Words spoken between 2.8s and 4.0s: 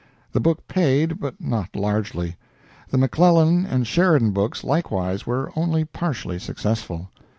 The McClellan and